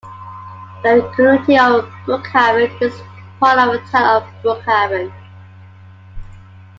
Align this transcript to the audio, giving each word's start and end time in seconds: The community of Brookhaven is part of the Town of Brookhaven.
The 0.81 1.07
community 1.15 1.59
of 1.59 1.87
Brookhaven 2.07 2.81
is 2.81 3.03
part 3.39 3.59
of 3.59 3.71
the 3.73 3.87
Town 3.91 4.23
of 4.23 4.43
Brookhaven. 4.43 5.13